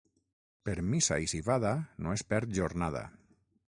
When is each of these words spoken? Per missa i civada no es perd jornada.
Per 0.69 0.75
missa 0.93 1.19
i 1.27 1.31
civada 1.35 1.75
no 2.07 2.17
es 2.19 2.29
perd 2.33 2.61
jornada. 2.63 3.09